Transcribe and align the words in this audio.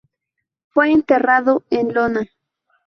Fue 0.69 0.91
enterrado 0.91 1.63
en 1.69 1.91
Iona. 1.91 2.27